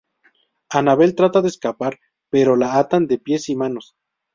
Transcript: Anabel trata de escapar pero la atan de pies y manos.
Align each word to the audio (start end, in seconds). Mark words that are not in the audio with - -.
Anabel 0.71 1.13
trata 1.13 1.43
de 1.43 1.49
escapar 1.49 1.99
pero 2.31 2.55
la 2.55 2.79
atan 2.79 3.05
de 3.05 3.19
pies 3.19 3.49
y 3.49 3.55
manos. 3.55 3.93